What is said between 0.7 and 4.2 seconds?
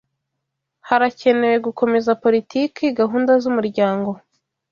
Harakenewe gukomeza politiki gahunda z'umuryango